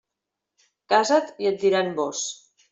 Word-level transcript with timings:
Casa't, 0.95 1.31
i 1.45 1.53
et 1.53 1.63
diran 1.67 1.95
vós. 2.03 2.27